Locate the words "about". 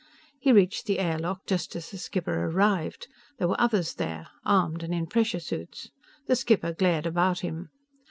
7.05-7.41